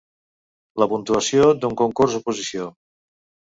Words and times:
La 0.83 0.87
puntuació 0.93 1.51
d'un 1.61 1.77
concurs 1.83 2.19
oposició. 2.23 2.69